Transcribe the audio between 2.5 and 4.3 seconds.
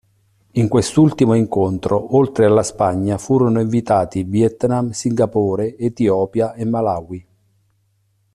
Spagna furono invitati